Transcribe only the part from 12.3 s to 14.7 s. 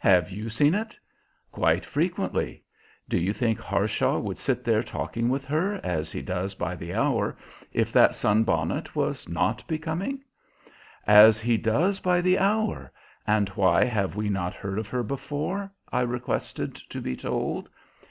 hour! And why have we not